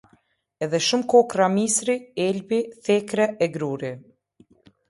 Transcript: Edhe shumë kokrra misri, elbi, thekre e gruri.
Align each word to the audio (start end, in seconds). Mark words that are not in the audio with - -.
Edhe 0.67 0.79
shumë 0.85 1.05
kokrra 1.11 1.49
misri, 1.57 1.97
elbi, 2.25 2.59
thekre 2.89 3.29
e 3.47 3.53
gruri. 3.59 3.93